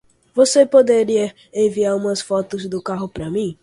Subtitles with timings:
[0.33, 3.55] Você poderia enviar umas fotos do carro pra mim